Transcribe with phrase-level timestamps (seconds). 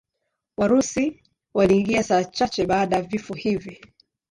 [0.57, 1.23] Warusi
[1.53, 3.81] waliingia saa chache baada ya vifo hivi.